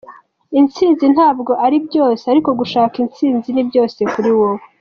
Intsinzi 0.59 1.05
ntabwo 1.15 1.51
ari 1.65 1.77
byose, 1.87 2.23
ariko 2.33 2.49
gushaka 2.59 2.95
Intsinzi 3.03 3.49
ni 3.51 3.63
byose 3.69 3.99
kuri 4.13 4.31
wowe. 4.37 4.63